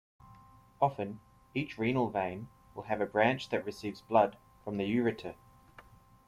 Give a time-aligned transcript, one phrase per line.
[0.81, 1.19] Often,
[1.53, 5.35] each renal vein will have a branch that receives blood from the ureter.